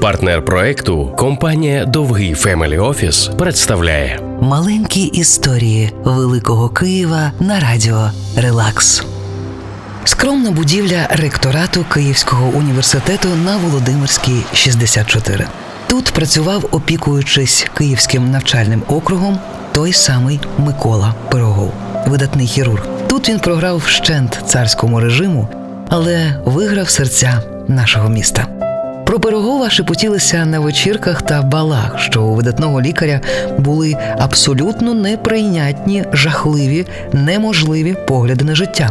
Партнер 0.00 0.44
проекту 0.44 1.14
компанія 1.16 1.84
Довгий 1.84 2.34
Family 2.34 2.78
Office 2.78 3.30
представляє 3.38 4.20
Маленькі 4.40 5.02
історії 5.02 5.92
Великого 6.04 6.68
Києва 6.68 7.32
на 7.40 7.60
радіо 7.60 8.10
Релакс. 8.36 9.04
Скромна 10.04 10.50
будівля 10.50 11.06
ректорату 11.10 11.84
Київського 11.94 12.48
університету 12.48 13.28
на 13.44 13.56
Володимирській 13.56 14.42
64. 14.54 15.46
Тут 15.86 16.10
працював, 16.10 16.68
опікуючись 16.70 17.66
Київським 17.74 18.30
навчальним 18.30 18.82
округом, 18.88 19.38
той 19.72 19.92
самий 19.92 20.40
Микола 20.58 21.14
Пирогов, 21.30 21.72
видатний 22.06 22.46
хірург. 22.46 22.86
Тут 23.08 23.28
він 23.28 23.38
програв 23.38 23.76
вщент 23.76 24.42
царському 24.46 25.00
режиму, 25.00 25.48
але 25.88 26.40
виграв 26.44 26.88
серця 26.88 27.42
нашого 27.68 28.08
міста. 28.08 28.67
Про 29.08 29.20
Пирогова 29.20 29.70
шепотілися 29.70 30.44
на 30.44 30.60
вечірках 30.60 31.22
та 31.22 31.42
балах, 31.42 31.98
що 31.98 32.22
у 32.22 32.34
видатного 32.34 32.80
лікаря 32.80 33.20
були 33.58 33.96
абсолютно 34.18 34.94
неприйнятні, 34.94 36.04
жахливі, 36.12 36.86
неможливі 37.12 37.96
погляди 38.08 38.44
на 38.44 38.54
життя. 38.54 38.90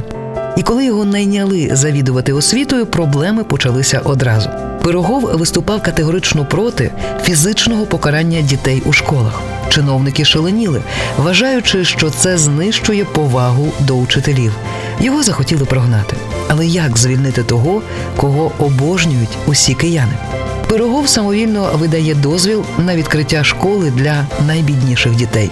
І 0.57 0.63
коли 0.63 0.85
його 0.85 1.05
найняли 1.05 1.69
завідувати 1.71 2.33
освітою, 2.33 2.85
проблеми 2.85 3.43
почалися 3.43 4.01
одразу. 4.03 4.49
Пирогов 4.83 5.21
виступав 5.33 5.81
категорично 5.81 6.45
проти 6.45 6.91
фізичного 7.23 7.85
покарання 7.85 8.41
дітей 8.41 8.83
у 8.85 8.93
школах. 8.93 9.41
Чиновники 9.69 10.25
шаленіли, 10.25 10.81
вважаючи, 11.17 11.85
що 11.85 12.09
це 12.09 12.37
знищує 12.37 13.05
повагу 13.05 13.71
до 13.79 13.95
учителів. 13.95 14.53
Його 14.99 15.23
захотіли 15.23 15.65
прогнати. 15.65 16.17
Але 16.47 16.65
як 16.65 16.97
звільнити 16.97 17.43
того, 17.43 17.81
кого 18.15 18.51
обожнюють 18.59 19.37
усі 19.47 19.73
кияни? 19.73 20.13
Пирогов 20.69 21.07
самовільно 21.07 21.69
видає 21.73 22.15
дозвіл 22.15 22.63
на 22.77 22.95
відкриття 22.95 23.43
школи 23.43 23.91
для 23.91 24.27
найбідніших 24.47 25.15
дітей 25.15 25.49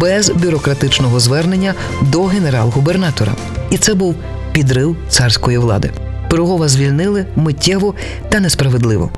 без 0.00 0.30
бюрократичного 0.30 1.20
звернення 1.20 1.74
до 2.02 2.24
генерал-губернатора. 2.24 3.32
І 3.70 3.78
це 3.78 3.94
був 3.94 4.14
підрив 4.52 4.96
царської 5.08 5.58
влади. 5.58 5.90
Пирогова 6.30 6.68
звільнили 6.68 7.26
миттєво 7.36 7.94
та 8.28 8.40
несправедливо. 8.40 9.10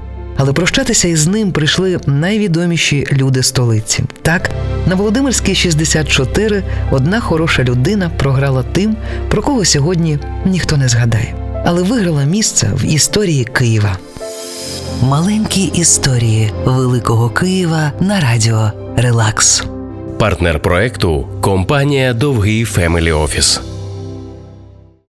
Але 0.42 0.52
прощатися 0.52 1.08
із 1.08 1.26
ним 1.26 1.52
прийшли 1.52 1.98
найвідоміші 2.06 3.06
люди 3.12 3.42
столиці. 3.42 4.04
Так, 4.22 4.50
на 4.86 4.94
Володимирській 4.94 5.54
64 5.54 6.62
одна 6.90 7.20
хороша 7.20 7.64
людина 7.64 8.10
програла 8.18 8.62
тим, 8.62 8.96
про 9.28 9.42
кого 9.42 9.64
сьогодні 9.64 10.18
ніхто 10.44 10.76
не 10.76 10.88
згадає, 10.88 11.34
але 11.64 11.82
виграла 11.82 12.24
місце 12.24 12.70
в 12.74 12.84
історії 12.84 13.44
Києва. 13.44 13.98
Маленькі 15.02 15.62
історії 15.64 16.52
Великого 16.64 17.30
Києва 17.30 17.92
на 18.00 18.20
радіо 18.20 18.72
Релакс. 18.96 19.64
партнер 20.18 20.60
проекту 20.60 21.28
компанія 21.40 22.12
Довгий 22.12 22.64
Family 22.64 23.12
Office. 23.12 23.60